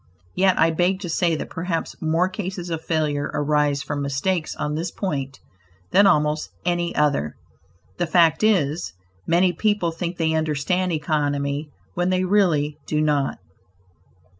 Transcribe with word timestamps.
Yet 0.33 0.57
I 0.57 0.71
beg 0.71 0.99
to 1.01 1.09
say 1.09 1.35
that 1.35 1.51
perhaps 1.51 1.93
more 2.01 2.27
cases 2.27 2.71
of 2.71 2.83
failure 2.83 3.29
arise 3.35 3.83
from 3.83 4.01
mistakes 4.01 4.55
on 4.55 4.73
this 4.73 4.89
point 4.89 5.39
than 5.91 6.07
almost 6.07 6.49
any 6.65 6.95
other. 6.95 7.35
The 7.99 8.07
fact 8.07 8.41
is, 8.41 8.93
many 9.27 9.53
people 9.53 9.91
think 9.91 10.17
they 10.17 10.33
understand 10.33 10.91
economy 10.91 11.69
when 11.93 12.09
they 12.09 12.23
really 12.23 12.79
do 12.87 12.99
not. 12.99 13.37